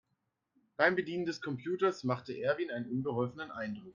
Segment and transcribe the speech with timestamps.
[0.77, 3.89] Beim Bedienen des Computers machte Erwin einen unbeholfenen Eindruck.